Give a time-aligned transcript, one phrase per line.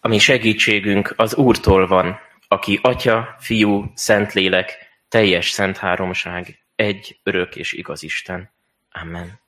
[0.00, 7.72] ami segítségünk az Úrtól van, aki Atya, Fiú, Szentlélek, teljes szent háromság, egy örök és
[7.72, 8.50] igaz Isten.
[8.90, 9.40] Amen.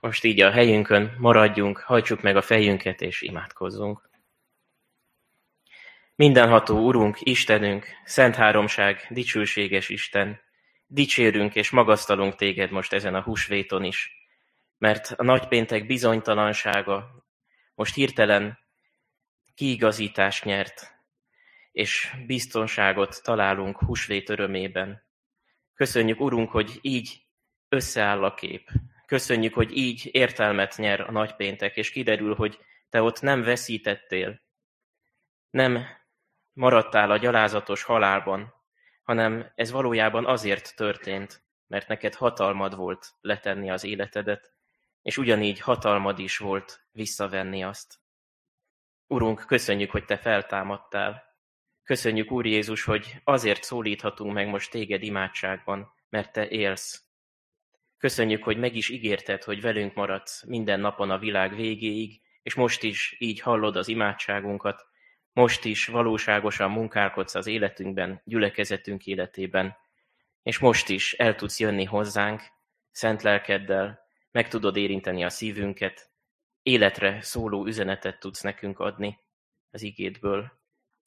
[0.00, 4.10] Most így a helyünkön maradjunk, hajtsuk meg a fejünket és imádkozzunk.
[6.14, 10.40] Mindenható Urunk, Istenünk, Szent Háromság, dicsőséges Isten,
[10.86, 14.12] dicsérünk és magasztalunk téged most ezen a húsvéton is,
[14.78, 17.24] mert a nagypéntek bizonytalansága
[17.74, 18.58] most hirtelen
[19.54, 20.94] kiigazítást nyert,
[21.72, 25.02] és biztonságot találunk húsvét örömében.
[25.74, 27.26] Köszönjük, Urunk, hogy így
[27.68, 28.68] összeáll a kép.
[29.06, 34.40] Köszönjük, hogy így értelmet nyer a nagypéntek, és kiderül, hogy te ott nem veszítettél,
[35.50, 35.86] nem
[36.52, 38.54] maradtál a gyalázatos halálban,
[39.02, 44.52] hanem ez valójában azért történt, mert neked hatalmad volt letenni az életedet,
[45.02, 48.01] és ugyanígy hatalmad is volt visszavenni azt.
[49.12, 51.22] Urunk, köszönjük, hogy Te feltámadtál.
[51.82, 57.04] Köszönjük, Úr Jézus, hogy azért szólíthatunk meg most Téged imádságban, mert Te élsz.
[57.98, 62.82] Köszönjük, hogy meg is ígérted, hogy velünk maradsz minden napon a világ végéig, és most
[62.82, 64.86] is így hallod az imádságunkat,
[65.32, 69.76] most is valóságosan munkálkodsz az életünkben, gyülekezetünk életében,
[70.42, 72.42] és most is el tudsz jönni hozzánk,
[72.90, 76.11] szent lelkeddel, meg tudod érinteni a szívünket,
[76.62, 79.18] életre szóló üzenetet tudsz nekünk adni
[79.70, 80.52] az igédből.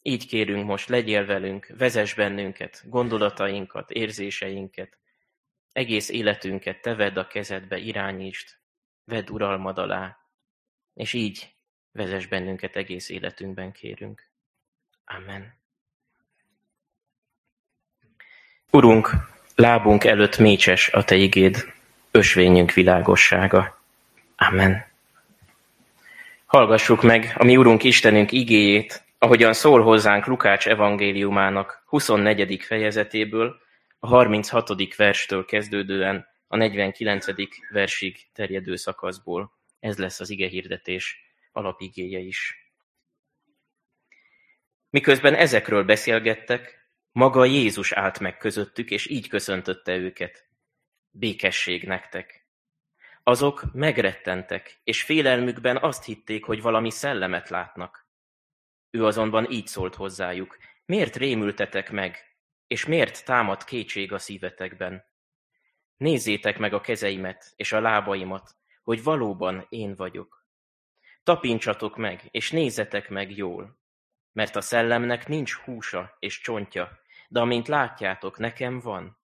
[0.02, 4.98] Így kérünk most, legyél velünk, vezess bennünket, gondolatainkat, érzéseinket,
[5.72, 8.50] egész életünket te vedd a kezedbe, irányítsd,
[9.04, 10.18] vedd uralmad alá,
[10.94, 11.56] és így
[11.92, 14.30] vezess bennünket egész életünkben, kérünk.
[15.06, 15.54] Amen.
[18.72, 19.10] Urunk,
[19.56, 21.74] lábunk előtt mécses a Te igéd,
[22.12, 23.82] ösvényünk világossága.
[24.36, 24.95] Amen.
[26.46, 32.64] Hallgassuk meg a mi Urunk Istenünk igéjét, ahogyan szól hozzánk Lukács evangéliumának 24.
[32.64, 33.56] fejezetéből,
[34.00, 34.96] a 36.
[34.96, 37.26] verstől kezdődően a 49.
[37.72, 39.52] versig terjedő szakaszból.
[39.80, 42.70] Ez lesz az ige hirdetés alapigéje is.
[44.90, 50.48] Miközben ezekről beszélgettek, maga Jézus állt meg közöttük, és így köszöntötte őket.
[51.12, 52.45] Békesség nektek!
[53.28, 58.08] Azok megrettentek, és félelmükben azt hitték, hogy valami szellemet látnak.
[58.90, 62.38] Ő azonban így szólt hozzájuk, miért rémültetek meg,
[62.68, 65.06] és miért támad kétség a szívetekben?
[65.98, 70.46] Nézzétek meg a kezeimet és a lábaimat, hogy valóban én vagyok.
[71.24, 73.80] Tapincsatok meg, és nézzetek meg jól,
[74.32, 79.18] mert a szellemnek nincs húsa és csontja, de amint látjátok, nekem van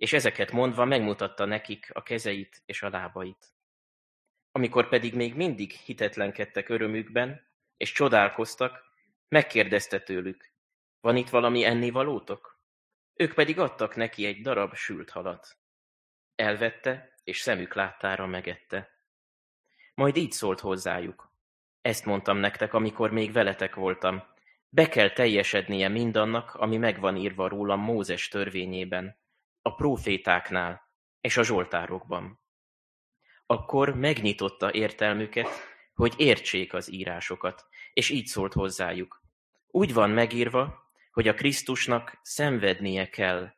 [0.00, 3.52] és ezeket mondva megmutatta nekik a kezeit és a lábait.
[4.52, 7.46] Amikor pedig még mindig hitetlenkedtek örömükben,
[7.76, 8.84] és csodálkoztak,
[9.28, 10.52] megkérdezte tőlük,
[11.00, 12.60] van itt valami ennivalótok?
[13.14, 15.56] Ők pedig adtak neki egy darab sült halat.
[16.34, 18.90] Elvette, és szemük láttára megette.
[19.94, 21.32] Majd így szólt hozzájuk.
[21.80, 24.22] Ezt mondtam nektek, amikor még veletek voltam.
[24.68, 29.18] Be kell teljesednie mindannak, ami megvan írva rólam Mózes törvényében,
[29.62, 30.88] a prófétáknál
[31.20, 32.40] és a zsoltárokban.
[33.46, 35.48] Akkor megnyitotta értelmüket,
[35.94, 39.22] hogy értsék az írásokat, és így szólt hozzájuk.
[39.66, 43.52] Úgy van megírva, hogy a Krisztusnak szenvednie kell,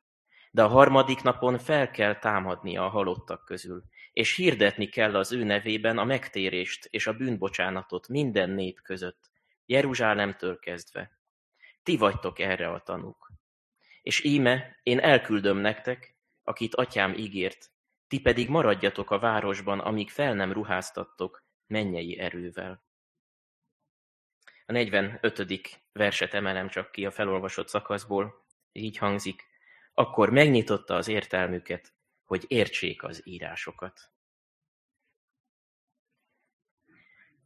[0.51, 3.83] de a harmadik napon fel kell támadnia a halottak közül,
[4.13, 9.31] és hirdetni kell az ő nevében a megtérést és a bűnbocsánatot minden nép között,
[9.67, 11.19] Jeruzsálemtől kezdve.
[11.83, 13.22] Ti vagytok erre a tanúk.
[14.03, 17.71] És íme, én elküldöm nektek, akit atyám ígért,
[18.09, 22.83] ti pedig maradjatok a városban, amíg fel nem ruháztattok mennyei erővel.
[24.67, 25.83] A 45.
[25.93, 29.45] verset emelem csak ki a felolvasott szakaszból, így hangzik,
[29.95, 31.93] akkor megnyitotta az értelmüket,
[32.25, 34.11] hogy értsék az írásokat.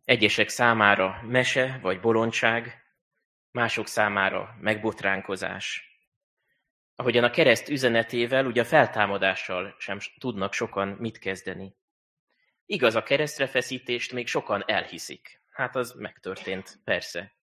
[0.04, 2.84] Egyesek számára mese vagy bolondság,
[3.50, 5.96] mások számára megbotránkozás,
[6.97, 11.75] ahogyan a kereszt üzenetével, ugye a feltámadással sem tudnak sokan mit kezdeni.
[12.66, 15.41] Igaz, a keresztre feszítést még sokan elhiszik.
[15.53, 17.34] Hát az megtörtént, persze.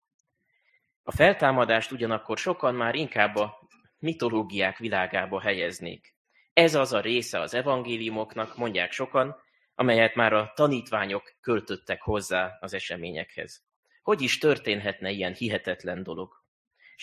[1.02, 3.68] A feltámadást ugyanakkor sokan már inkább a
[3.98, 6.14] mitológiák világába helyeznék.
[6.52, 9.36] Ez az a része az evangéliumoknak, mondják sokan,
[9.74, 13.62] amelyet már a tanítványok költöttek hozzá az eseményekhez.
[14.02, 16.41] Hogy is történhetne ilyen hihetetlen dolog?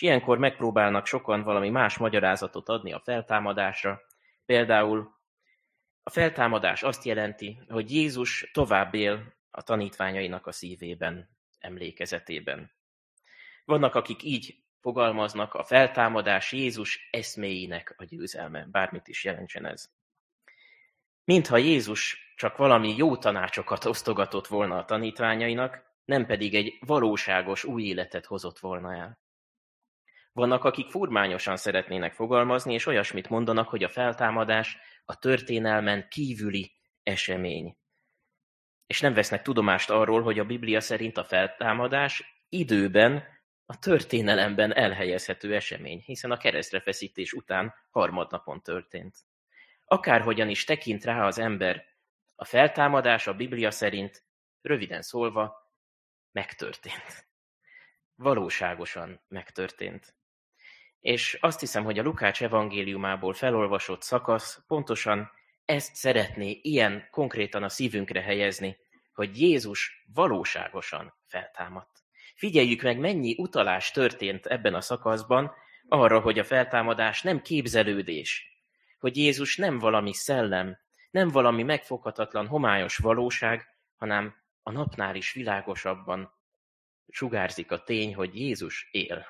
[0.00, 4.00] És ilyenkor megpróbálnak sokan valami más magyarázatot adni a feltámadásra.
[4.44, 5.10] Például
[6.02, 11.28] a feltámadás azt jelenti, hogy Jézus tovább él a tanítványainak a szívében.
[11.58, 12.72] emlékezetében.
[13.64, 19.90] Vannak, akik így fogalmaznak, a feltámadás Jézus eszméinek a győzelme, bármit is jelentsen ez.
[21.24, 27.82] Mintha Jézus csak valami jó tanácsokat osztogatott volna a tanítványainak, nem pedig egy valóságos új
[27.82, 29.19] életet hozott volna el.
[30.32, 36.72] Vannak, akik furmányosan szeretnének fogalmazni, és olyasmit mondanak, hogy a feltámadás a történelmen kívüli
[37.02, 37.76] esemény.
[38.86, 43.24] És nem vesznek tudomást arról, hogy a Biblia szerint a feltámadás időben,
[43.66, 49.16] a történelemben elhelyezhető esemény, hiszen a keresztre feszítés után harmadnapon történt.
[49.84, 51.84] Akárhogyan is tekint rá az ember,
[52.34, 54.24] a feltámadás a Biblia szerint,
[54.60, 55.72] röviden szólva,
[56.32, 57.28] megtörtént.
[58.14, 60.14] Valóságosan megtörtént.
[61.00, 65.30] És azt hiszem, hogy a Lukács evangéliumából felolvasott szakasz pontosan
[65.64, 68.76] ezt szeretné ilyen konkrétan a szívünkre helyezni,
[69.12, 71.90] hogy Jézus valóságosan feltámadt.
[72.34, 75.52] Figyeljük meg, mennyi utalás történt ebben a szakaszban
[75.88, 78.50] arra, hogy a feltámadás nem képzelődés,
[78.98, 80.78] hogy Jézus nem valami szellem,
[81.10, 83.66] nem valami megfoghatatlan, homályos valóság,
[83.96, 86.32] hanem a napnál is világosabban
[87.08, 89.26] sugárzik a tény, hogy Jézus él,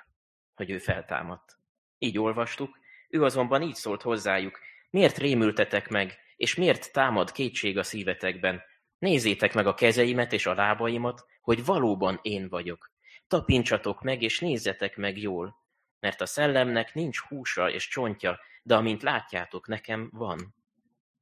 [0.55, 1.60] hogy ő feltámadt.
[2.03, 4.59] Így olvastuk, ő azonban így szólt hozzájuk,
[4.91, 8.63] miért rémültetek meg, és miért támad kétség a szívetekben?
[8.99, 12.91] Nézzétek meg a kezeimet és a lábaimat, hogy valóban én vagyok.
[13.27, 15.57] Tapincsatok meg, és nézzetek meg jól,
[16.01, 20.55] mert a szellemnek nincs húsa és csontja, de amint látjátok, nekem van.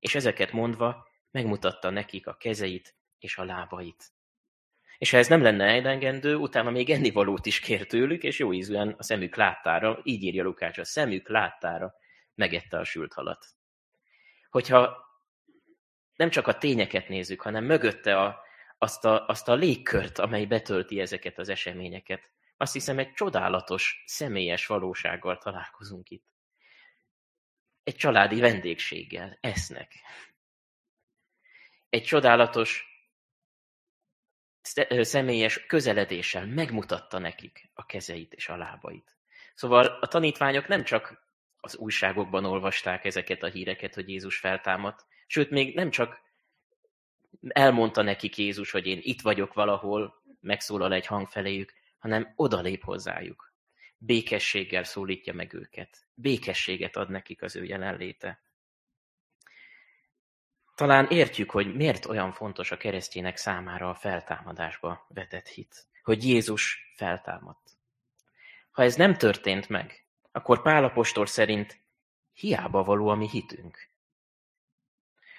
[0.01, 4.13] És ezeket mondva megmutatta nekik a kezeit és a lábait.
[4.99, 8.95] És ha ez nem lenne elegendő, utána még ennivalót is kér tőlük, és jó ízűen
[8.99, 11.95] a szemük láttára, így írja Lukács, a szemük láttára
[12.35, 13.47] megette a sült halat.
[14.51, 15.07] Hogyha
[16.15, 18.41] nem csak a tényeket nézzük, hanem mögötte a,
[18.79, 24.67] azt, a, azt a légkört, amely betölti ezeket az eseményeket, azt hiszem egy csodálatos, személyes
[24.67, 26.27] valósággal találkozunk itt.
[27.83, 29.93] Egy családi vendégséggel esznek.
[31.89, 32.98] Egy csodálatos
[35.01, 39.17] személyes közeledéssel megmutatta nekik a kezeit és a lábait.
[39.55, 41.27] Szóval a tanítványok nem csak
[41.61, 46.21] az újságokban olvasták ezeket a híreket, hogy Jézus feltámadt, sőt, még nem csak
[47.49, 53.53] elmondta nekik Jézus, hogy én itt vagyok valahol, megszólal egy hang feléjük, hanem odalép hozzájuk.
[53.99, 56.07] Békességgel szólítja meg őket.
[56.15, 58.41] Békességet ad nekik az ő jelenléte.
[60.79, 65.87] Talán értjük, hogy miért olyan fontos a keresztjének számára a feltámadásba vetett hit.
[66.03, 67.71] Hogy Jézus feltámadt.
[68.71, 71.81] Ha ez nem történt meg, akkor Pálapostól szerint
[72.33, 73.91] hiába való a mi hitünk.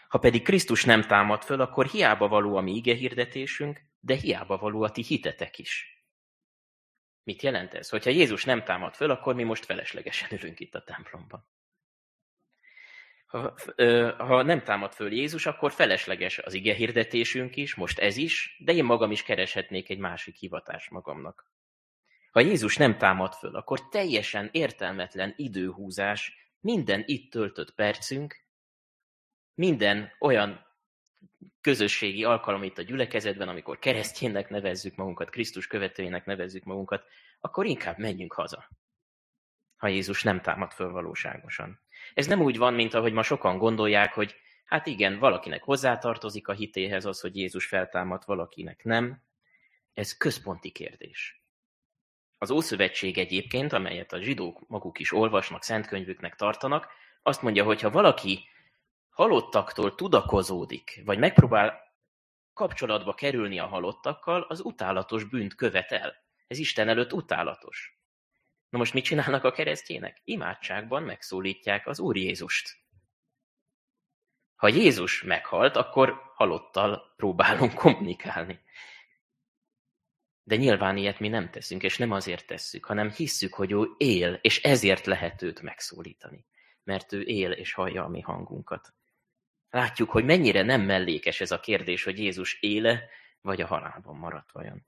[0.08, 4.58] Ha pedig Krisztus nem támad föl, akkor hiába való a mi ige hirdetésünk, de hiába
[4.58, 6.04] való a ti hitetek is.
[7.24, 7.90] Mit jelent ez?
[7.90, 11.48] Hogyha Jézus nem támad föl, akkor mi most feleslegesen ülünk itt a templomban.
[13.30, 13.54] Ha,
[14.18, 18.74] ha nem támad föl Jézus, akkor felesleges az ige hirdetésünk is, most ez is, de
[18.74, 21.52] én magam is kereshetnék egy másik hivatást magamnak.
[22.32, 28.44] Ha Jézus nem támad föl, akkor teljesen értelmetlen időhúzás minden itt töltött percünk,
[29.54, 30.66] minden olyan
[31.62, 37.04] közösségi alkalom itt a gyülekezetben, amikor keresztjénnek nevezzük magunkat, Krisztus követőjének nevezzük magunkat,
[37.40, 38.70] akkor inkább menjünk haza,
[39.80, 41.80] ha Jézus nem támad föl valóságosan.
[42.14, 46.54] Ez nem úgy van, mint ahogy ma sokan gondolják, hogy hát igen, valakinek hozzátartozik a
[46.54, 49.22] hitéhez az, hogy Jézus feltámad, valakinek nem.
[49.94, 51.44] Ez központi kérdés.
[52.38, 56.88] Az Ószövetség egyébként, amelyet a zsidók maguk is olvasnak, szentkönyvüknek tartanak,
[57.22, 58.48] azt mondja, hogy ha valaki
[59.10, 61.94] halottaktól tudakozódik, vagy megpróbál
[62.54, 66.16] kapcsolatba kerülni a halottakkal, az utálatos bűnt követel.
[66.48, 67.99] Ez Isten előtt utálatos.
[68.70, 70.22] Na most mit csinálnak a keresztjének?
[70.24, 72.78] Imádságban megszólítják az Úr Jézust.
[74.56, 78.60] Ha Jézus meghalt, akkor halottal próbálunk kommunikálni.
[80.44, 84.40] De nyilván ilyet mi nem teszünk, és nem azért tesszük, hanem hisszük, hogy ő él,
[84.42, 86.46] és ezért lehet őt megszólítani.
[86.84, 88.94] Mert ő él és hallja a mi hangunkat.
[89.70, 93.10] Látjuk, hogy mennyire nem mellékes ez a kérdés, hogy Jézus éle,
[93.42, 94.86] vagy a halálban maradt vajon.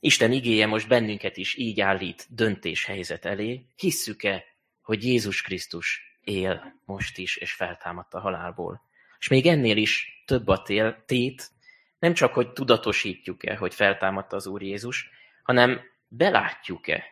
[0.00, 3.66] Isten igéje most bennünket is így állít döntéshelyzet elé.
[3.76, 4.44] Hisszük-e,
[4.82, 8.82] hogy Jézus Krisztus él most is, és feltámadt a halálból?
[9.18, 11.50] És még ennél is több a tél, tét,
[11.98, 15.10] nem csak, hogy tudatosítjuk-e, hogy feltámadt az Úr Jézus,
[15.42, 17.04] hanem belátjuk-e,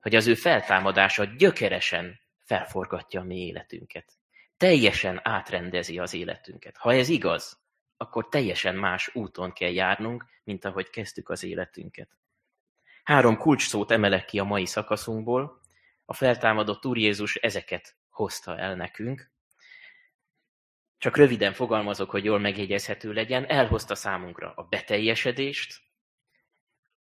[0.00, 4.12] hogy az ő feltámadása gyökeresen felforgatja a mi életünket.
[4.56, 6.76] Teljesen átrendezi az életünket.
[6.76, 7.61] Ha ez igaz,
[8.02, 12.08] akkor teljesen más úton kell járnunk, mint ahogy kezdtük az életünket.
[13.02, 15.60] Három kulcs szót emelek ki a mai szakaszunkból.
[16.04, 19.30] A feltámadott Úr Jézus ezeket hozta el nekünk.
[20.98, 23.44] Csak röviden fogalmazok, hogy jól megjegyezhető legyen.
[23.44, 25.80] Elhozta számunkra a beteljesedést,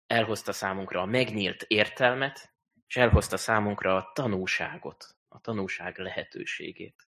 [0.08, 2.54] elhozta számunkra a megnyílt értelmet,
[2.88, 7.08] és elhozta számunkra a tanúságot, a tanúság lehetőségét.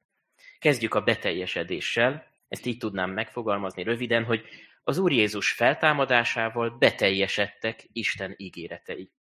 [0.59, 4.46] Kezdjük a beteljesedéssel, ezt így tudnám megfogalmazni röviden, hogy
[4.84, 9.12] az Úr Jézus feltámadásával beteljesedtek Isten ígéretei.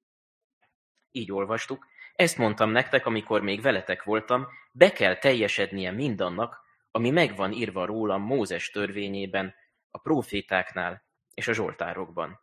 [1.11, 6.59] Így olvastuk, ezt mondtam nektek, amikor még veletek voltam, be kell teljesednie mindannak,
[6.91, 9.55] ami megvan írva rólam Mózes törvényében,
[9.91, 12.39] a profétáknál és a zsoltárokban.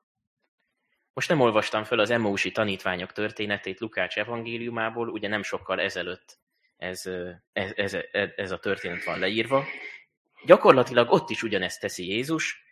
[1.12, 6.38] Most nem olvastam föl az Emmausi tanítványok történetét Lukács evangéliumából, ugye nem sokkal ezelőtt
[6.76, 7.06] ez,
[7.52, 7.96] ez, ez,
[8.36, 9.64] ez a történet van leírva.
[10.44, 12.62] Gyakorlatilag ott is ugyanezt teszi Jézus,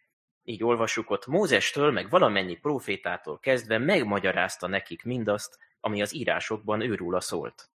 [0.42, 7.20] így olvassuk ott, Mózestől, meg valamennyi profétától kezdve megmagyarázta nekik mindazt, ami az írásokban őrúla
[7.20, 7.70] szólt.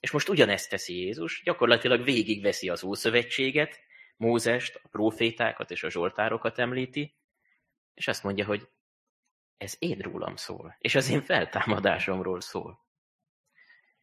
[0.00, 3.80] És most ugyanezt teszi Jézus, gyakorlatilag végigveszi az Ószövetséget,
[4.16, 7.16] Mózest, a profétákat és a zsoltárokat említi,
[7.94, 8.68] és azt mondja, hogy
[9.56, 12.80] ez én rólam szól, és az én feltámadásomról szól.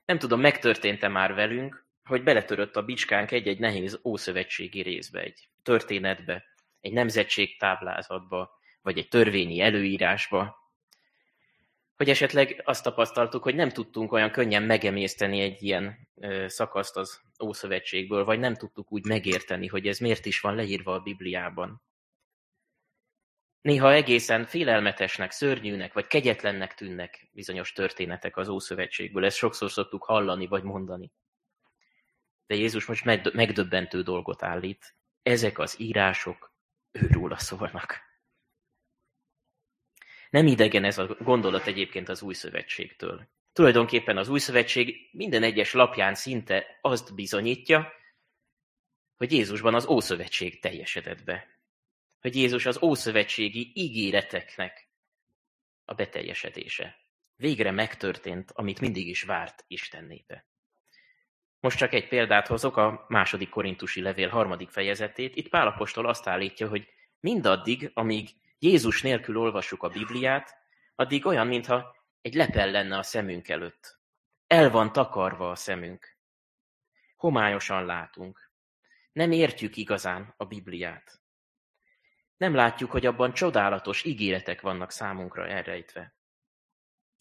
[0.06, 6.44] Nem tudom, megtörtént-e már velünk, hogy beletörött a bicskánk egy-egy nehéz ószövetségi részbe, egy történetbe,
[6.82, 10.58] egy nemzetségtáblázatba, vagy egy törvényi előírásba,
[11.96, 16.08] hogy esetleg azt tapasztaltuk, hogy nem tudtunk olyan könnyen megemészteni egy ilyen
[16.46, 21.00] szakaszt az Ószövetségből, vagy nem tudtuk úgy megérteni, hogy ez miért is van leírva a
[21.00, 21.82] Bibliában.
[23.62, 29.25] Néha egészen félelmetesnek, szörnyűnek, vagy kegyetlennek tűnnek bizonyos történetek az Ószövetségből.
[29.25, 31.12] Ezt sokszor szoktuk hallani, vagy mondani.
[32.50, 33.03] De Jézus most
[33.34, 34.96] megdöbbentő dolgot állít.
[35.24, 36.53] Ezek az írások
[36.91, 38.00] őróla szólnak.
[40.29, 43.27] Nem idegen ez a gondolat egyébként az új szövetségtől.
[43.53, 47.94] Tulajdonképpen az új szövetség minden egyes lapján szinte azt bizonyítja,
[49.15, 51.48] hogy Jézusban az Ószövetség teljesedett be.
[52.20, 54.89] Hogy Jézus az ószövetségi ígéreteknek
[55.86, 57.00] a beteljesedése.
[57.36, 60.49] Végre megtörtént, amit mindig is várt Isten népe.
[61.60, 65.36] Most csak egy példát hozok, a második korintusi levél harmadik fejezetét.
[65.36, 66.88] Itt Pálapostól azt állítja, hogy
[67.20, 70.58] mindaddig, amíg Jézus nélkül olvassuk a Bibliát,
[70.96, 74.00] addig olyan, mintha egy lepel lenne a szemünk előtt.
[74.48, 76.18] El van takarva a szemünk.
[77.16, 78.51] Homályosan látunk.
[79.12, 81.22] Nem értjük igazán a Bibliát.
[82.38, 86.16] Nem látjuk, hogy abban csodálatos ígéretek vannak számunkra elrejtve.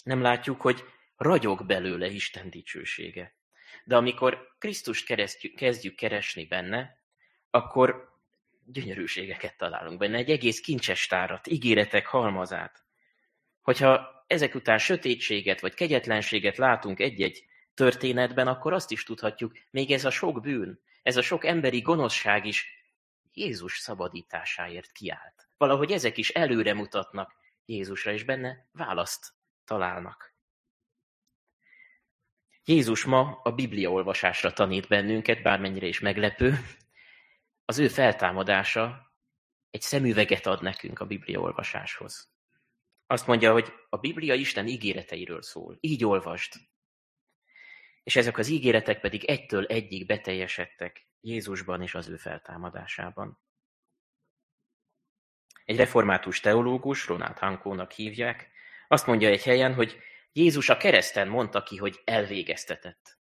[0.04, 0.85] Nem látjuk, hogy
[1.16, 3.38] ragyog belőle Isten dicsősége.
[3.88, 5.14] De amikor Krisztust
[5.57, 6.99] kezdjük keresni benne,
[7.50, 8.18] akkor
[8.64, 12.85] gyönyörűségeket találunk benne, egy egész kincses tárat, ígéretek halmazát.
[13.61, 20.04] Hogyha ezek után sötétséget vagy kegyetlenséget látunk egy-egy történetben, akkor azt is tudhatjuk, még ez
[20.04, 22.66] a sok bűn, ez a sok emberi gonoszság is
[23.33, 25.49] Jézus szabadításáért kiállt.
[25.57, 29.33] Valahogy ezek is előre mutatnak Jézusra, és benne választ
[29.64, 30.27] találnak.
[32.68, 36.58] Jézus ma a Biblia olvasásra tanít bennünket, bármennyire is meglepő,
[37.64, 39.12] az ő feltámadása
[39.70, 42.32] egy szemüveget ad nekünk a Biblia olvasáshoz.
[43.06, 45.76] Azt mondja, hogy a Biblia Isten ígéreteiről szól.
[45.80, 46.52] Így olvasd.
[48.02, 53.38] És ezek az ígéretek pedig egytől egyig beteljesedtek Jézusban és az ő feltámadásában.
[55.64, 58.50] Egy református teológus, Ronald Hankónak hívják,
[58.88, 59.98] azt mondja egy helyen, hogy
[60.38, 63.18] Jézus a kereszten mondta ki, hogy elvégeztetett.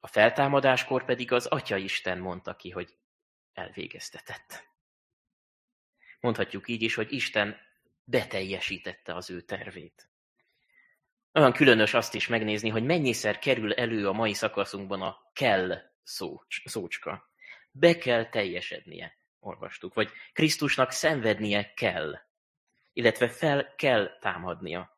[0.00, 2.96] A feltámadáskor pedig az Atya Isten mondta ki, hogy
[3.52, 4.68] elvégeztetett.
[6.20, 7.56] Mondhatjuk így is, hogy Isten
[8.04, 10.08] beteljesítette az ő tervét.
[11.32, 16.68] Olyan különös azt is megnézni, hogy mennyiszer kerül elő a mai szakaszunkban a kell szócs,
[16.68, 17.30] szócska.
[17.70, 22.18] Be kell teljesednie, olvastuk, vagy Krisztusnak szenvednie kell,
[22.92, 24.93] illetve fel kell támadnia.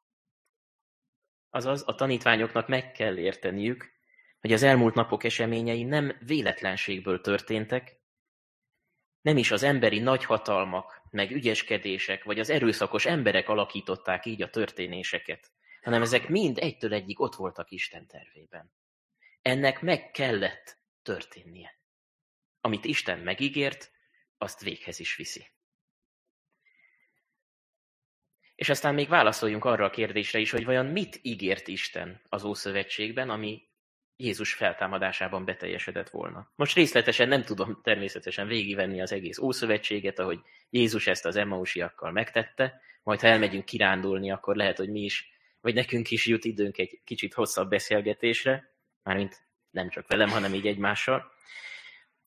[1.56, 3.92] Azaz a tanítványoknak meg kell érteniük,
[4.40, 8.00] hogy az elmúlt napok eseményei nem véletlenségből történtek,
[9.20, 15.50] nem is az emberi nagyhatalmak, meg ügyeskedések, vagy az erőszakos emberek alakították így a történéseket,
[15.82, 18.72] hanem ezek mind egytől egyig ott voltak Isten tervében.
[19.42, 21.78] Ennek meg kellett történnie.
[22.60, 23.90] Amit Isten megígért,
[24.38, 25.46] azt véghez is viszi.
[28.56, 33.30] És aztán még válaszoljunk arra a kérdésre is, hogy vajon mit ígért Isten az Ószövetségben,
[33.30, 33.62] ami
[34.16, 36.50] Jézus feltámadásában beteljesedett volna.
[36.54, 42.80] Most részletesen nem tudom természetesen végigvenni az egész Ószövetséget, ahogy Jézus ezt az Emmausiakkal megtette,
[43.02, 47.00] majd ha elmegyünk kirándulni, akkor lehet, hogy mi is, vagy nekünk is jut időnk egy
[47.04, 48.72] kicsit hosszabb beszélgetésre,
[49.02, 51.32] mármint nem csak velem, hanem így egymással.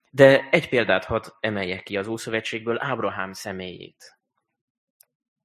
[0.09, 4.18] De egy példát hadd emeljek ki az Ószövetségből, Ábrahám személyét.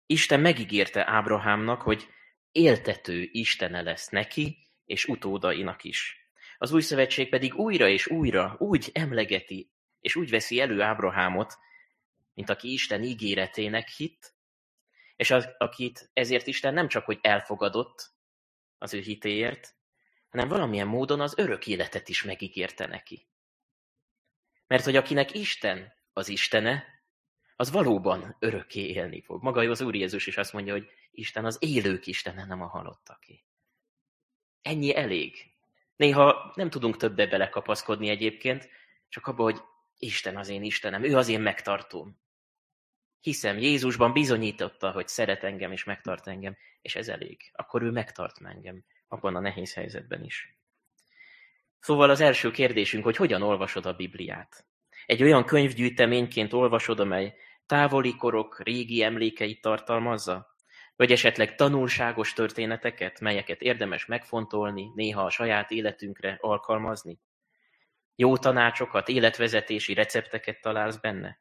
[0.06, 2.08] Isten megígérte Ábrahámnak, hogy
[2.52, 6.28] éltető Istene lesz neki, és utódainak is.
[6.58, 9.70] Az új szövetség pedig újra és újra úgy emlegeti,
[10.00, 11.58] és úgy veszi elő Ábrahámot,
[12.34, 14.34] mint aki Isten ígéretének hit,
[15.16, 18.12] és az, akit ezért Isten nem csak hogy elfogadott
[18.78, 19.74] az ő hitéért,
[20.28, 23.28] hanem valamilyen módon az örök életet is megígérte neki.
[24.66, 26.93] Mert hogy akinek Isten az Istene,
[27.56, 29.42] az valóban örökké élni fog.
[29.42, 33.44] Maga az Úr Jézus is azt mondja, hogy Isten az élők Istene, nem a halottaké.
[34.62, 35.52] Ennyi elég.
[35.96, 38.68] Néha nem tudunk többe belekapaszkodni egyébként,
[39.08, 39.60] csak abba, hogy
[39.98, 42.18] Isten az én Istenem, ő az én megtartóm.
[43.20, 47.50] Hiszem, Jézusban bizonyította, hogy szeret engem és megtart engem, és ez elég.
[47.52, 50.58] Akkor ő megtart engem, abban a nehéz helyzetben is.
[51.80, 54.66] Szóval az első kérdésünk, hogy hogyan olvasod a Bibliát?
[55.06, 57.34] Egy olyan könyvgyűjteményként olvasod, amely
[57.66, 60.56] távoli korok régi emlékeit tartalmazza?
[60.96, 67.20] Vagy esetleg tanulságos történeteket, melyeket érdemes megfontolni, néha a saját életünkre alkalmazni?
[68.16, 71.38] Jó tanácsokat, életvezetési recepteket találsz benne?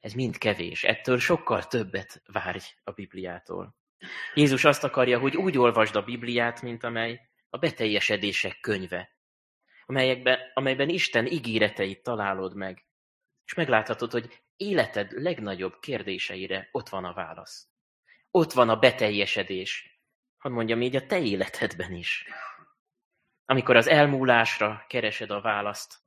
[0.00, 3.76] Ez mind kevés, ettől sokkal többet várj a Bibliától.
[4.34, 7.20] Jézus azt akarja, hogy úgy olvasd a Bibliát, mint amely
[7.50, 9.17] a beteljesedések könyve,
[9.88, 12.86] amelyekben, amelyben Isten ígéreteit találod meg,
[13.44, 17.68] és megláthatod, hogy életed legnagyobb kérdéseire ott van a válasz.
[18.30, 20.00] Ott van a beteljesedés.
[20.36, 22.28] Hadd mondjam így a te életedben is.
[23.44, 25.98] Amikor az elmúlásra keresed a választ,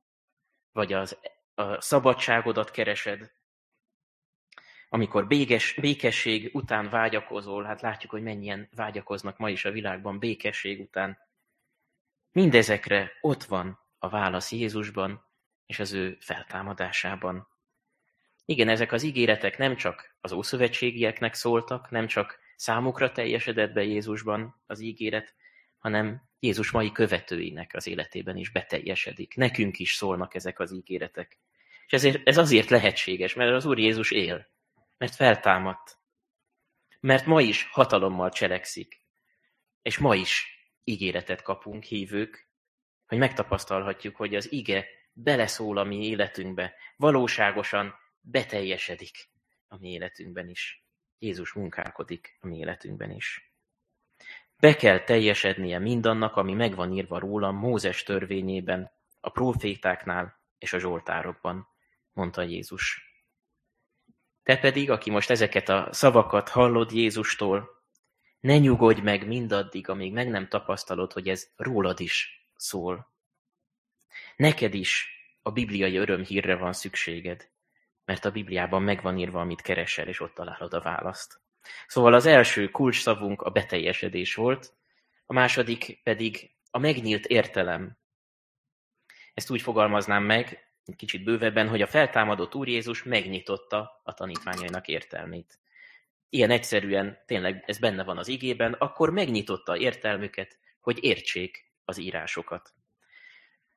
[0.72, 1.20] vagy az,
[1.54, 3.32] a szabadságodat keresed,
[4.90, 10.82] amikor béges, békesség után vágyakozol, hát látjuk, hogy mennyien vágyakoznak ma is a világban békesség
[10.82, 11.18] után.
[12.32, 15.26] Mindezekre ott van a válasz Jézusban
[15.66, 17.48] és az ő feltámadásában.
[18.46, 24.62] Igen, ezek az ígéretek nem csak az ószövetségieknek szóltak, nem csak számukra teljesedett be Jézusban
[24.66, 25.36] az ígéret,
[25.78, 29.36] hanem Jézus mai követőinek az életében is beteljesedik.
[29.36, 31.40] Nekünk is szólnak ezek az ígéretek.
[31.86, 34.48] És ezért, ez azért lehetséges, mert az Úr Jézus él,
[34.98, 35.98] mert feltámadt,
[37.00, 39.02] mert ma is hatalommal cselekszik,
[39.82, 42.50] és ma is ígéretet kapunk, hívők,
[43.06, 49.30] hogy megtapasztalhatjuk, hogy az ige beleszól a mi életünkbe, valóságosan beteljesedik
[49.68, 50.86] a mi életünkben is.
[51.20, 53.54] Jézus munkálkodik a mi életünkben is.
[54.60, 61.68] Be kell teljesednie mindannak, ami megvan írva rólam Mózes törvényében, a profétáknál és a zsoltárokban,
[62.14, 63.12] mondta Jézus.
[64.44, 67.81] Te pedig, aki most ezeket a szavakat hallod Jézustól,
[68.42, 73.12] ne nyugodj meg mindaddig, amíg meg nem tapasztalod, hogy ez rólad is szól.
[74.36, 75.10] Neked is
[75.42, 77.52] a bibliai örömhírre van szükséged
[78.12, 81.40] mert a Bibliában megvan írva, amit keresel, és ott találod a választ.
[81.88, 84.74] Szóval az első kulcsszavunk a beteljesedés volt,
[85.26, 87.98] a második pedig a megnyílt értelem.
[89.34, 95.60] Ezt úgy fogalmaznám meg, kicsit bővebben, hogy a feltámadott Úr Jézus megnyitotta a tanítványainak értelmét.
[96.34, 102.74] Ilyen egyszerűen, tényleg ez benne van az igében, akkor megnyitotta értelmüket, hogy értsék az írásokat.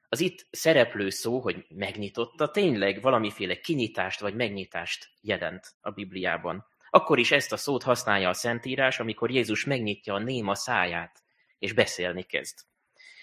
[0.09, 6.67] Az itt szereplő szó, hogy megnyitotta, tényleg valamiféle kinyitást vagy megnyitást jelent a Bibliában.
[6.91, 11.23] Akkor is ezt a szót használja a Szentírás, amikor Jézus megnyitja a néma száját,
[11.59, 12.59] és beszélni kezd.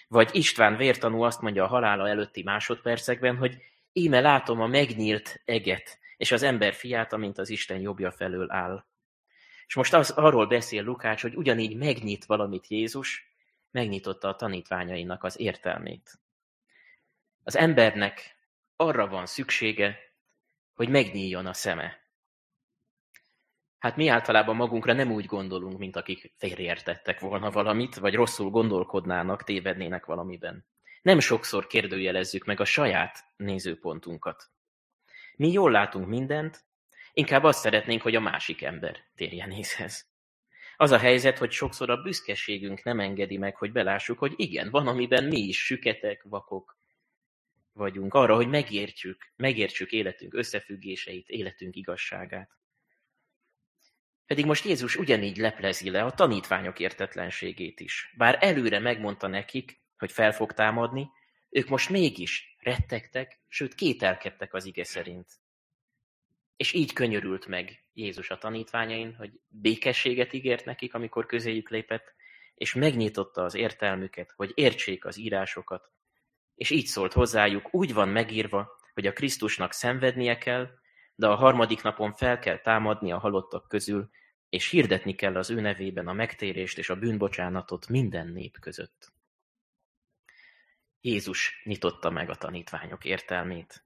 [0.08, 3.56] Vagy István vértanú azt mondja a halála előtti másodpercekben, hogy
[3.92, 8.84] íme látom a megnyílt eget, és az ember fiát, amint az Isten jobbja felől áll.
[9.72, 13.34] És most az, arról beszél Lukács, hogy ugyanígy megnyit valamit Jézus,
[13.70, 16.18] megnyitotta a tanítványainak az értelmét.
[17.42, 18.36] Az embernek
[18.76, 19.98] arra van szüksége,
[20.74, 22.00] hogy megnyíljon a szeme.
[23.78, 29.44] Hát mi általában magunkra nem úgy gondolunk, mint akik félreértettek volna valamit, vagy rosszul gondolkodnának,
[29.44, 30.66] tévednének valamiben.
[31.02, 34.50] Nem sokszor kérdőjelezzük meg a saját nézőpontunkat.
[35.36, 36.64] Mi jól látunk mindent,
[37.12, 40.10] inkább azt szeretnénk, hogy a másik ember térjen észhez.
[40.76, 44.86] Az a helyzet, hogy sokszor a büszkeségünk nem engedi meg, hogy belássuk, hogy igen, van,
[44.86, 46.76] amiben mi is süketek, vakok,
[47.72, 52.50] vagyunk arra, hogy megértsük, megértsük életünk összefüggéseit, életünk igazságát.
[54.26, 58.14] Pedig most Jézus ugyanígy leplezi le a tanítványok értetlenségét is.
[58.16, 61.10] Bár előre megmondta nekik, hogy fel fog támadni,
[61.50, 65.41] ők most mégis rettegtek, sőt kételkedtek az ige szerint.
[66.62, 72.14] És így könyörült meg Jézus a tanítványain, hogy békességet ígért nekik, amikor közéjük lépett,
[72.54, 75.90] és megnyitotta az értelmüket, hogy értsék az írásokat.
[76.54, 80.70] És így szólt hozzájuk, úgy van megírva, hogy a Krisztusnak szenvednie kell,
[81.14, 84.10] de a harmadik napon fel kell támadni a halottak közül,
[84.48, 89.12] és hirdetni kell az ő nevében a megtérést és a bűnbocsánatot minden nép között.
[91.00, 93.84] Jézus nyitotta meg a tanítványok értelmét.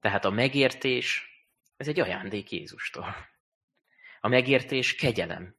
[0.00, 1.27] Tehát a megértés,
[1.78, 3.16] ez egy ajándék Jézustól.
[4.20, 5.56] A megértés kegyelem.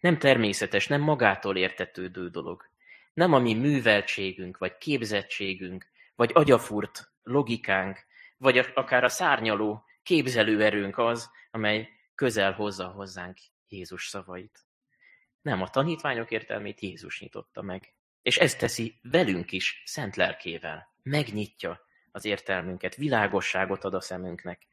[0.00, 2.70] Nem természetes, nem magától értetődő dolog.
[3.12, 8.04] Nem a mi műveltségünk, vagy képzettségünk, vagy agyafurt logikánk,
[8.36, 14.64] vagy akár a szárnyaló képzelőerőnk az, amely közel hozza hozzánk Jézus szavait.
[15.42, 17.94] Nem, a tanítványok értelmét Jézus nyitotta meg.
[18.22, 20.92] És ezt teszi velünk is, szent lelkével.
[21.02, 24.66] Megnyitja az értelmünket, világosságot ad a szemünknek.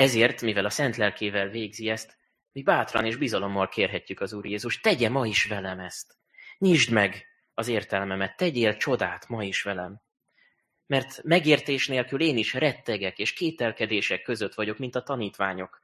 [0.00, 2.16] Ezért, mivel a szent lelkével végzi ezt,
[2.52, 6.16] mi bátran és bizalommal kérhetjük az Úr Jézus, tegye ma is velem ezt.
[6.58, 10.00] Nyisd meg az értelmemet, tegyél csodát ma is velem.
[10.86, 15.82] Mert megértés nélkül én is rettegek és kételkedések között vagyok, mint a tanítványok.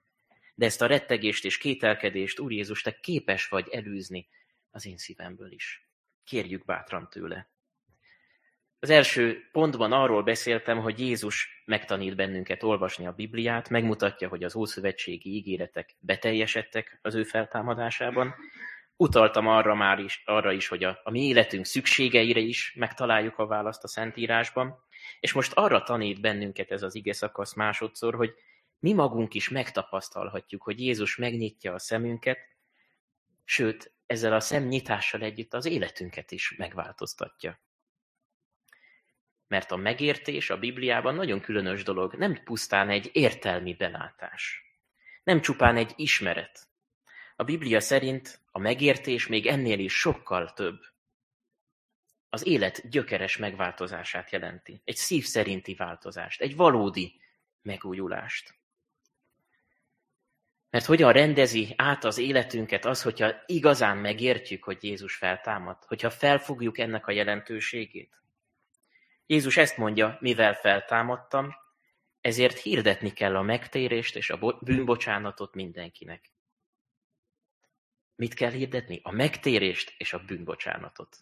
[0.55, 4.29] De ezt a rettegést és kételkedést, Úr Jézus, te képes vagy elűzni
[4.71, 5.89] az én szívemből is.
[6.25, 7.49] Kérjük bátran tőle.
[8.87, 14.57] Az első pontban arról beszéltem, hogy Jézus megtanít bennünket olvasni a Bibliát, megmutatja, hogy az
[14.57, 18.35] ószövetségi ígéretek beteljesedtek az ő feltámadásában.
[18.97, 23.47] Utaltam arra már is, arra is, hogy a, a mi életünk szükségeire is megtaláljuk a
[23.47, 24.79] választ a Szentírásban.
[25.21, 28.31] És most arra tanít bennünket ez az ige szakasz másodszor, hogy
[28.79, 32.39] mi magunk is megtapasztalhatjuk, hogy Jézus megnyitja a szemünket,
[33.45, 37.59] sőt, ezzel a szemnyitással együtt az életünket is megváltoztatja.
[39.49, 44.65] Mert a megértés a Bibliában nagyon különös dolog, nem pusztán egy értelmi belátás.
[45.25, 46.67] Nem csupán egy ismeret.
[47.37, 50.81] A Biblia szerint a megértés még ennél is sokkal több.
[52.29, 54.81] Az élet gyökeres megváltozását jelenti.
[54.85, 57.21] Egy szív szerinti változást, egy valódi
[57.63, 58.55] megújulást.
[60.71, 66.79] Mert hogyan rendezi át az életünket az, hogyha igazán megértjük, hogy Jézus feltámad, hogyha felfogjuk
[66.79, 68.15] ennek a jelentőségét.
[69.27, 71.55] Jézus ezt mondja, mivel feltámadtam,
[72.21, 76.31] ezért hirdetni kell a megtérést és a bűnbocsánatot mindenkinek.
[78.15, 79.01] Mit kell hirdetni?
[79.03, 81.17] A megtérést és a bűnbocsánatot.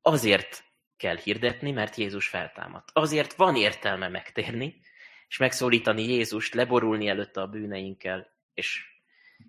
[0.00, 0.64] Azért
[0.96, 2.90] kell hirdetni, mert Jézus feltámadt.
[2.92, 4.80] Azért van értelme megtérni,
[5.28, 8.86] és megszólítani Jézust, leborulni előtte a bűneinkkel, és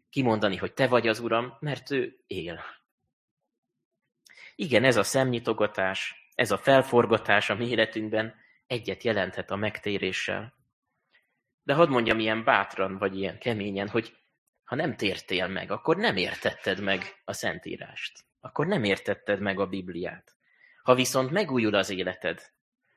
[0.10, 2.64] kimondani, hogy te vagy az Uram, mert ő él.
[4.56, 8.36] Igen, ez a szemnyitogatás, ez a felforgatás a mi életünkben
[8.68, 10.54] egyet jelenthet a megtéréssel.
[11.64, 14.18] De hadd mondjam ilyen bátran, vagy ilyen keményen, hogy
[14.64, 18.24] ha nem tértél meg, akkor nem értetted meg a Szentírást.
[18.40, 20.36] Akkor nem értetted meg a Bibliát.
[20.84, 22.52] Ha viszont megújul az életed,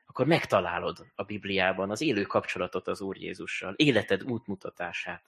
[0.05, 5.23] akkor megtalálod a Bibliában az élő kapcsolatot az Úr Jézussal, életed útmutatását,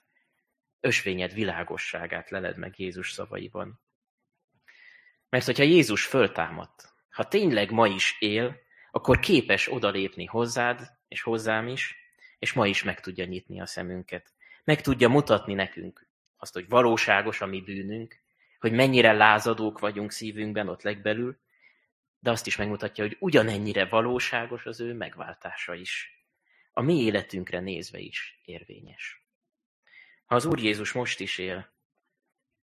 [0.80, 3.80] ösvényed világosságát leled meg Jézus szavaiban.
[5.28, 6.89] Mert hogyha Jézus föltámadt,
[7.20, 11.96] ha tényleg ma is él, akkor képes odalépni hozzád és hozzám is,
[12.38, 14.32] és ma is meg tudja nyitni a szemünket.
[14.64, 16.06] Meg tudja mutatni nekünk
[16.36, 18.20] azt, hogy valóságos a mi bűnünk,
[18.58, 21.38] hogy mennyire lázadók vagyunk szívünkben ott legbelül,
[22.18, 26.24] de azt is megmutatja, hogy ugyanennyire valóságos az ő megváltása is.
[26.72, 29.26] A mi életünkre nézve is érvényes.
[30.24, 31.72] Ha az Úr Jézus most is él,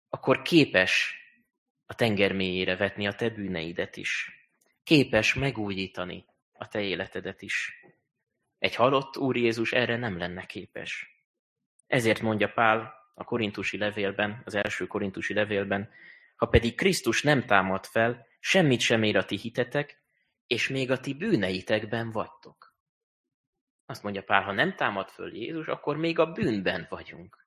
[0.10, 1.20] akkor képes
[1.86, 4.30] a tenger mélyére vetni a te bűneidet is.
[4.86, 7.86] Képes megújítani a te életedet is.
[8.58, 11.24] Egy halott Úr Jézus erre nem lenne képes.
[11.88, 15.90] Ezért mondja Pál a korintusi levélben, az első korintusi levélben,
[16.36, 20.04] ha pedig Krisztus nem támad fel, semmit sem ér a ti hitetek,
[20.48, 22.76] és még a ti bűneitekben vagytok.
[23.86, 27.45] Azt mondja Pál, ha nem támad föl Jézus, akkor még a bűnben vagyunk.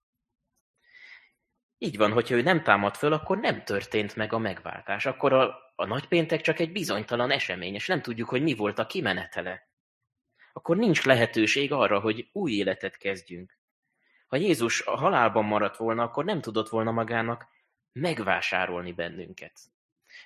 [1.79, 5.07] Így van, hogyha ő nem támad föl, akkor nem történt meg a megváltás.
[5.07, 8.87] Akkor a, a nagypéntek csak egy bizonytalan esemény, és nem tudjuk, hogy mi volt a
[8.87, 9.69] kimenetele.
[10.53, 13.59] Akkor nincs lehetőség arra, hogy új életet kezdjünk.
[14.27, 17.47] Ha Jézus a halálban maradt volna, akkor nem tudott volna magának
[17.93, 19.59] megvásárolni bennünket.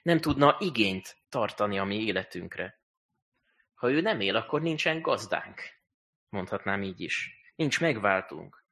[0.03, 2.81] Nem tudna igényt tartani a mi életünkre.
[3.75, 5.61] Ha ő nem él, akkor nincsen gazdánk.
[6.29, 7.41] Mondhatnám így is.
[7.57, 8.65] Nincs megváltunk.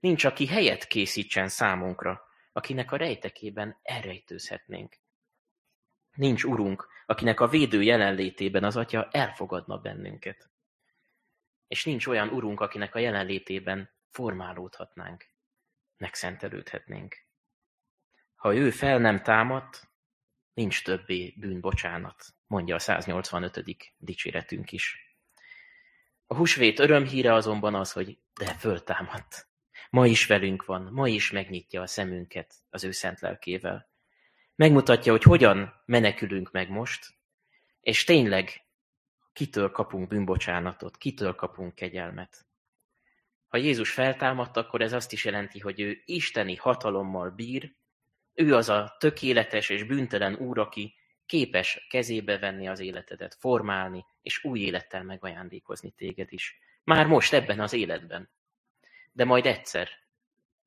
[0.00, 4.96] Nincs, aki helyet készítsen számunkra, akinek a rejtekében elrejtőzhetnénk.
[6.14, 10.50] Nincs urunk, akinek a védő jelenlétében az atya elfogadna bennünket.
[11.68, 15.26] És nincs olyan urunk, akinek a jelenlétében formálódhatnánk,
[15.96, 17.16] megszentelődhetnénk.
[18.34, 19.88] Ha ő fel nem támadt,
[20.54, 23.64] nincs többé bűnbocsánat, mondja a 185.
[23.96, 25.16] dicséretünk is.
[26.26, 29.47] A húsvét örömhíre azonban az, hogy de föltámadt.
[29.90, 33.88] Ma is velünk van, ma is megnyitja a szemünket az ő szent lelkével.
[34.54, 37.06] Megmutatja, hogy hogyan menekülünk meg most,
[37.80, 38.64] és tényleg
[39.32, 42.46] kitől kapunk bűnbocsánatot, kitől kapunk kegyelmet.
[43.48, 47.74] Ha Jézus feltámadt, akkor ez azt is jelenti, hogy ő isteni hatalommal bír,
[48.34, 50.94] ő az a tökéletes és bűntelen úr, aki
[51.26, 56.58] képes kezébe venni az életedet, formálni, és új élettel megajándékozni téged is.
[56.84, 58.30] Már most ebben az életben.
[59.18, 59.88] De majd egyszer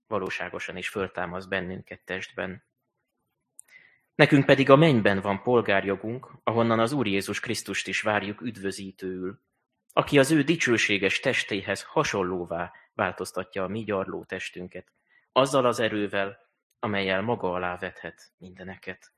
[0.08, 2.64] valóságosan is föltámaszt bennünket testben.
[4.16, 9.42] Nekünk pedig a mennyben van polgárjogunk, ahonnan az Úr Jézus Krisztust is várjuk üdvözítőül,
[9.94, 14.92] aki az ő dicsőséges testéhez hasonlóvá változtatja a mi gyarló testünket,
[15.32, 16.38] azzal az erővel,
[16.80, 19.12] amelyel maga alá vethet mindeneket.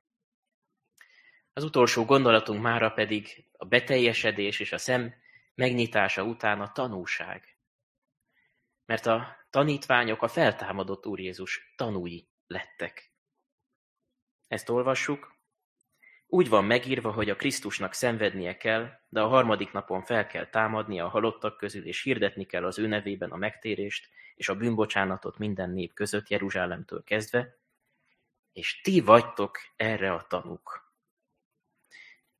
[1.53, 5.13] Az utolsó gondolatunk mára pedig a beteljesedés és a szem
[5.55, 7.52] megnyitása után a tanúság.
[8.85, 13.11] Mert a tanítványok a feltámadott Úr Jézus tanúi lettek.
[14.47, 15.31] Ezt olvassuk.
[16.27, 21.05] Úgy van megírva, hogy a Krisztusnak szenvednie kell, de a harmadik napon fel kell támadnia
[21.05, 25.69] a halottak közül, és hirdetni kell az ő nevében a megtérést és a bűnbocsánatot minden
[25.69, 27.57] nép között Jeruzsálemtől kezdve,
[28.53, 30.91] és ti vagytok erre a tanúk.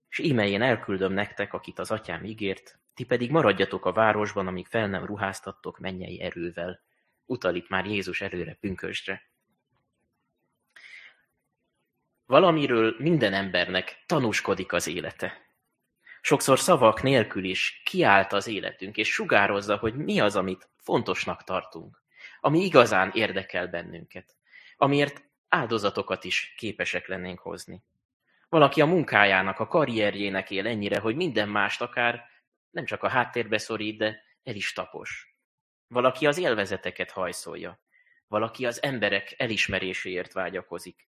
[0.10, 4.68] És íme én elküldöm nektek, akit az atyám ígért, ti pedig maradjatok a városban, amíg
[4.68, 6.82] fel nem ruháztattok mennyei erővel.
[7.26, 9.28] Utal itt már Jézus előre pünkösdre.
[12.26, 15.42] Valamiről minden embernek tanúskodik az élete.
[16.22, 22.02] Sokszor szavak nélkül is kiállt az életünk, és sugározza, hogy mi az, amit fontosnak tartunk,
[22.40, 24.36] ami igazán érdekel bennünket,
[24.78, 27.84] amiért áldozatokat is képesek lennénk hozni.
[28.50, 32.24] Valaki a munkájának, a karrierjének él ennyire, hogy minden mást akár
[32.74, 35.36] nem csak a háttérbe szorít, de el is tapos.
[35.88, 37.82] Valaki az élvezeteket hajszolja.
[38.28, 41.08] Valaki az emberek elismeréséért vágyakozik.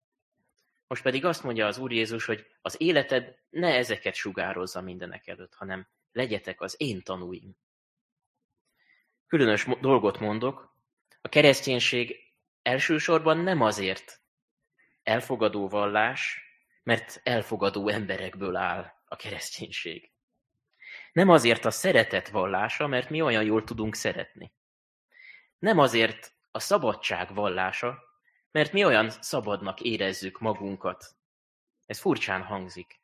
[0.87, 5.55] Most pedig azt mondja az Úr Jézus, hogy az életed ne ezeket sugározza mindenek előtt,
[5.55, 7.57] hanem legyetek az én tanúim.
[9.27, 10.75] Különös dolgot mondok,
[11.20, 12.16] a kereszténység
[12.62, 14.20] elsősorban nem azért
[15.03, 16.42] elfogadó vallás,
[16.83, 20.12] mert elfogadó emberekből áll a kereszténység.
[21.12, 24.53] Nem azért a szeretet vallása, mert mi olyan jól tudunk szeretni.
[25.59, 27.99] Nem azért a szabadság vallása,
[28.51, 31.05] mert mi olyan szabadnak érezzük magunkat.
[31.87, 33.01] Ez furcsán hangzik.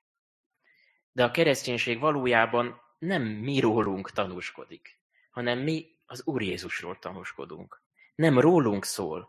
[1.13, 7.83] De a kereszténység valójában nem mi rólunk tanúskodik, hanem mi az Úr Jézusról tanúskodunk.
[8.15, 9.29] Nem rólunk szól,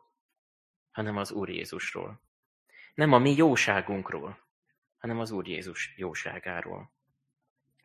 [0.92, 2.22] hanem az Úr Jézusról.
[2.94, 4.40] Nem a mi jóságunkról,
[4.98, 6.92] hanem az Úr Jézus jóságáról.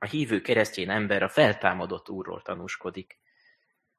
[0.03, 3.19] A hívő keresztény ember a feltámadott Úrról tanúskodik.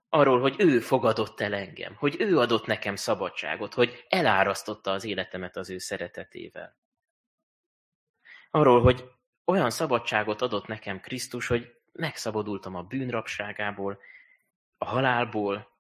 [0.09, 5.57] Arról, hogy ő fogadott el engem, hogy ő adott nekem szabadságot, hogy elárasztotta az életemet
[5.57, 6.77] az ő szeretetével.
[8.51, 9.11] Arról, hogy
[9.45, 13.99] olyan szabadságot adott nekem Krisztus, hogy megszabadultam a bűnrabságából,
[14.77, 15.77] a halálból,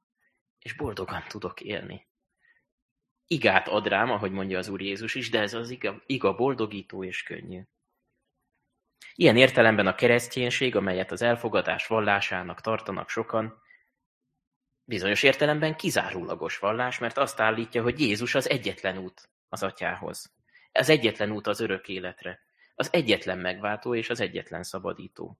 [0.59, 2.07] és boldogan tudok élni
[3.27, 7.03] igát ad rám, ahogy mondja az Úr Jézus is, de ez az iga, iga boldogító
[7.03, 7.61] és könnyű.
[9.15, 13.61] Ilyen értelemben a kereszténység, amelyet az elfogadás vallásának tartanak sokan,
[14.83, 20.33] bizonyos értelemben kizárólagos vallás, mert azt állítja, hogy Jézus az egyetlen út az atyához.
[20.71, 22.39] Az egyetlen út az örök életre.
[22.75, 25.39] Az egyetlen megváltó és az egyetlen szabadító.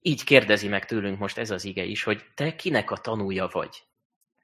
[0.00, 3.86] Így kérdezi meg tőlünk most ez az ige is, hogy te kinek a tanúja vagy?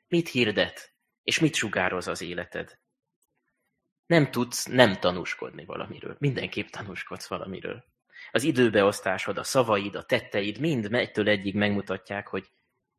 [0.08, 2.78] Mit hirdet és mit sugároz az életed?
[4.06, 6.16] Nem tudsz nem tanúskodni valamiről.
[6.18, 7.84] Mindenképp tanúskodsz valamiről.
[8.30, 12.50] Az időbeosztásod, a szavaid, a tetteid mind egytől egyig megmutatják, hogy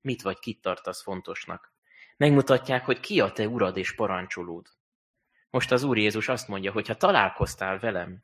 [0.02, 1.74] mit vagy kit tartasz fontosnak.
[2.18, 4.68] Megmutatják, hogy ki a te urad és parancsolód.
[5.50, 8.24] Most az Úr Jézus azt mondja, hogy ha találkoztál velem,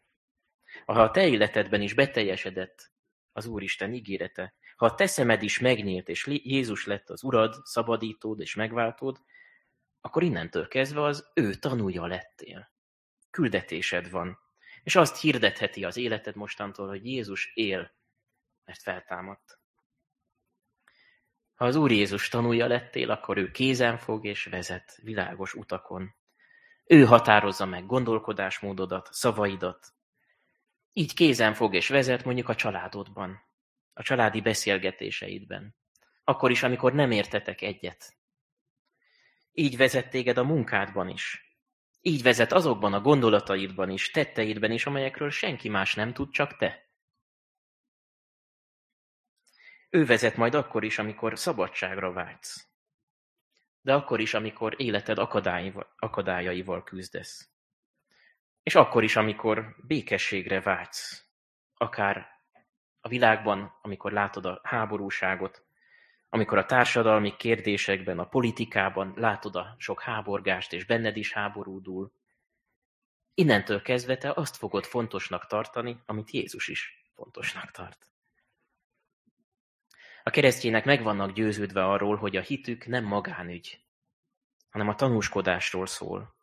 [0.85, 2.91] ha a te életedben is beteljesedett
[3.31, 8.39] az Úristen ígérete, ha a te szemed is megnyílt, és Jézus lett az urad, szabadítód
[8.39, 9.17] és megváltód,
[10.01, 12.71] akkor innentől kezdve az ő tanúja lettél.
[13.29, 14.39] Küldetésed van.
[14.83, 17.91] És azt hirdetheti az életed mostantól, hogy Jézus él,
[18.65, 19.59] mert feltámadt.
[21.55, 26.15] Ha az Úr Jézus tanúja lettél, akkor ő kézen fog és vezet világos utakon.
[26.85, 29.93] Ő határozza meg gondolkodásmódodat, szavaidat,
[30.93, 33.41] Így kézen fog és vezet mondjuk a családodban,
[33.93, 35.75] a családi beszélgetéseidben.
[36.23, 38.13] Akkor is, amikor nem értetek egyet.
[39.53, 41.55] Így vezet téged a munkádban is.
[42.01, 46.89] Így vezet azokban a gondolataidban is, tetteidben is, amelyekről senki más nem tud, csak te.
[49.89, 52.67] Ő vezet majd akkor is, amikor szabadságra vágysz.
[53.81, 55.17] De akkor is, amikor életed
[55.97, 57.49] akadályaival küzdesz.
[58.63, 61.29] És akkor is, amikor békességre vágysz.
[61.73, 62.27] Akár
[63.01, 65.65] a világban, amikor látod a háborúságot,
[66.33, 72.11] amikor a társadalmi kérdésekben, a politikában látod a sok háborgást, és benned is háborúdul,
[73.33, 78.09] innentől kezdve te azt fogod fontosnak tartani, amit Jézus is fontosnak tart.
[80.23, 83.79] A keresztjének meg vannak győződve arról, hogy a hitük nem magánügy,
[84.69, 86.35] hanem a tanúskodásról szól.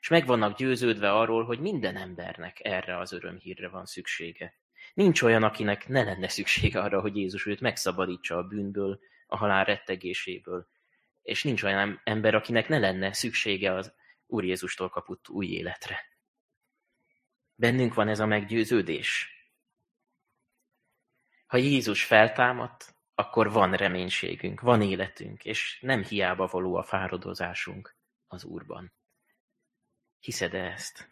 [0.00, 4.54] És meg vannak győződve arról, hogy minden embernek erre az örömhírre van szüksége.
[4.94, 9.00] Nincs olyan, akinek ne lenne szüksége arra, hogy Jézus őt megszabadítsa a bűnből,
[9.32, 10.68] a halál rettegéséből.
[11.22, 13.94] És nincs olyan ember, akinek ne lenne szüksége az
[14.26, 16.00] Úr Jézustól kapott új életre.
[17.54, 19.30] Bennünk van ez a meggyőződés.
[21.46, 28.44] Ha Jézus feltámadt, akkor van reménységünk, van életünk, és nem hiába való a fáradozásunk az
[28.44, 28.92] Úrban.
[30.18, 31.10] Hiszed-e ezt?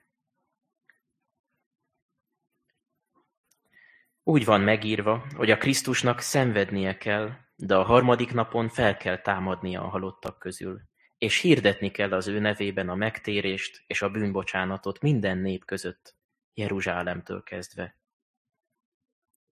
[4.23, 9.83] Úgy van megírva, hogy a Krisztusnak szenvednie kell, de a harmadik napon fel kell támadnia
[9.83, 10.81] a halottak közül,
[11.19, 16.15] és hirdetni kell az ő nevében a megtérést és a bűnbocsánatot minden nép között,
[16.55, 17.97] Jeruzsálemtől kezdve.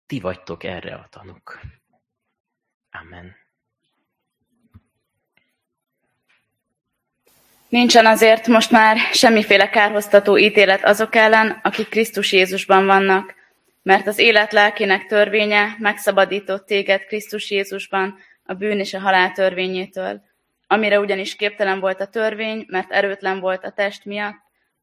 [0.06, 1.60] Ti vagytok erre a tanuk.
[2.92, 3.36] Amen.
[7.70, 13.36] Nincsen azért most már semmiféle kárhoztató ítélet azok ellen, akik Krisztus Jézusban vannak,
[13.86, 20.22] mert az élet lelkének törvénye megszabadított téged Krisztus Jézusban a bűn és a halál törvényétől,
[20.68, 24.36] amire ugyanis képtelen volt a törvény, mert erőtlen volt a test miatt,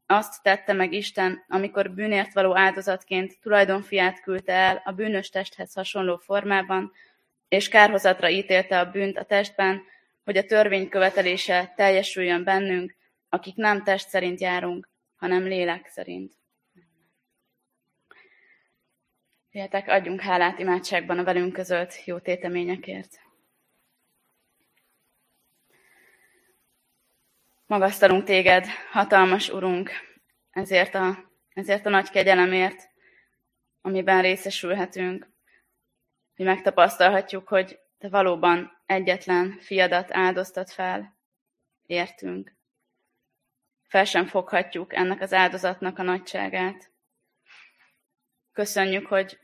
[0.06, 6.16] azt tette meg Isten, amikor bűnért való áldozatként tulajdonfiát küldte el a bűnös testhez hasonló
[6.16, 6.92] formában,
[7.48, 9.82] és kárhozatra ítélte a bűnt a testben,
[10.24, 12.96] hogy a törvény követelése teljesüljön bennünk,
[13.28, 16.41] akik nem test szerint járunk, hanem lélek szerint.
[19.52, 23.20] Fiatek, adjunk hálát imádságban a velünk közölt jó téteményekért.
[27.66, 29.90] Magasztalunk téged, hatalmas Urunk,
[30.50, 32.90] ezért a, ezért a nagy kegyelemért,
[33.80, 35.30] amiben részesülhetünk,
[36.36, 41.16] hogy megtapasztalhatjuk, hogy te valóban egyetlen fiadat áldoztat fel,
[41.86, 42.56] értünk.
[43.82, 46.91] Fel sem foghatjuk ennek az áldozatnak a nagyságát.
[48.52, 49.38] Köszönjük, hogy,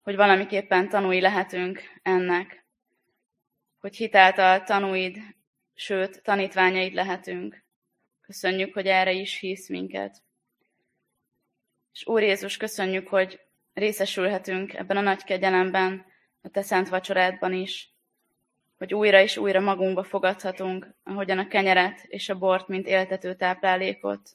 [0.00, 2.64] hogy valamiképpen tanúi lehetünk ennek,
[3.78, 5.18] hogy hitáltal tanúid,
[5.74, 7.64] sőt, tanítványaid lehetünk.
[8.20, 10.22] Köszönjük, hogy erre is hisz minket.
[11.92, 13.40] És Úr Jézus, köszönjük, hogy
[13.72, 16.06] részesülhetünk ebben a nagy kegyelemben,
[16.42, 17.92] a te szent vacsorádban is,
[18.78, 24.30] hogy újra és újra magunkba fogadhatunk, ahogyan a kenyeret és a bort, mint éltető táplálékot.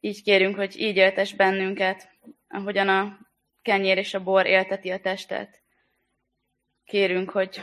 [0.00, 2.10] Így kérünk, hogy így éltes bennünket,
[2.50, 3.18] ahogyan a
[3.62, 5.62] kenyér és a bor élteti a testet.
[6.84, 7.60] Kérünk, hogy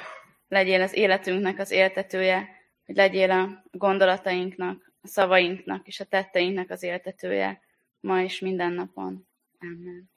[0.47, 2.50] legyél az életünknek az éltetője,
[2.86, 7.62] hogy legyél a gondolatainknak, a szavainknak és a tetteinknek az éltetője
[8.00, 9.28] ma és minden napon.
[9.60, 10.10] Amen.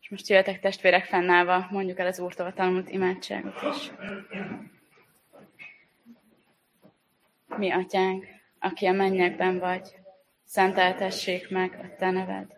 [0.00, 3.90] És most jöjjetek testvérek fennállva, mondjuk el az Úrtól tanult imádságot is.
[7.56, 8.26] Mi, Atyánk,
[8.58, 9.96] aki a mennyekben vagy,
[10.44, 12.57] szenteltessék meg a Te neved.